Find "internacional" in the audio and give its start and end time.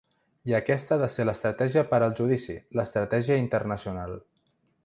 3.47-4.19